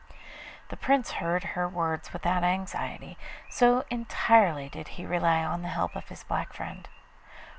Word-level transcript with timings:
The 0.69 0.77
Prince 0.77 1.11
heard 1.11 1.43
her 1.43 1.67
words 1.69 2.11
without 2.11 2.43
anxiety, 2.43 3.19
so 3.51 3.85
entirely 3.91 4.67
did 4.67 4.87
he 4.97 5.05
rely 5.05 5.43
on 5.45 5.61
the 5.61 5.67
help 5.67 5.95
of 5.95 6.07
his 6.09 6.23
black 6.23 6.53
friend. 6.53 6.89